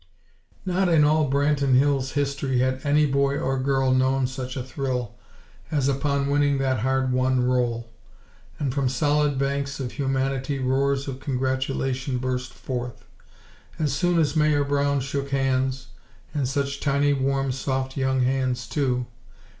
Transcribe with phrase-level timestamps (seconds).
[0.65, 5.13] Not in all Branton Hills' history had any boy or girl known such a thrill
[5.69, 7.87] as upon winning that hard won roll!
[8.57, 13.05] And from solid banks of humanity roars of congratulation burst forth.
[13.77, 15.89] As soon as Mayor Brown shook hands
[16.33, 19.05] (and such tiny, warm, soft young hands, too!)